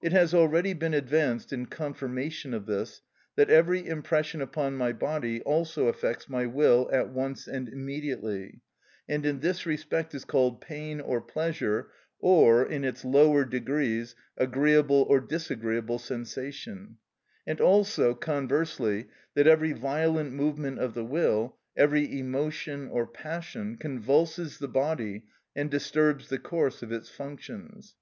It 0.00 0.12
has 0.12 0.32
already 0.32 0.72
been 0.72 0.94
advanced 0.94 1.52
in 1.52 1.66
confirmation 1.66 2.54
of 2.54 2.64
this 2.64 3.02
that 3.36 3.50
every 3.50 3.86
impression 3.86 4.40
upon 4.40 4.76
my 4.76 4.94
body 4.94 5.42
also 5.42 5.88
affects 5.88 6.26
my 6.26 6.46
will 6.46 6.88
at 6.90 7.10
once 7.10 7.46
and 7.46 7.68
immediately, 7.68 8.62
and 9.06 9.26
in 9.26 9.40
this 9.40 9.66
respect 9.66 10.14
is 10.14 10.24
called 10.24 10.62
pain 10.62 11.02
or 11.02 11.20
pleasure, 11.20 11.90
or, 12.18 12.64
in 12.64 12.82
its 12.82 13.04
lower 13.04 13.44
degrees, 13.44 14.14
agreeable 14.38 15.02
or 15.06 15.20
disagreeable 15.20 15.98
sensation; 15.98 16.96
and 17.46 17.60
also, 17.60 18.14
conversely, 18.14 19.08
that 19.34 19.46
every 19.46 19.74
violent 19.74 20.32
movement 20.32 20.78
of 20.78 20.94
the 20.94 21.04
will, 21.04 21.58
every 21.76 22.18
emotion 22.18 22.88
or 22.88 23.06
passion, 23.06 23.76
convulses 23.76 24.60
the 24.60 24.66
body 24.68 25.24
and 25.54 25.70
disturbs 25.70 26.30
the 26.30 26.38
course 26.38 26.82
of 26.82 26.90
its 26.90 27.10
functions. 27.10 27.96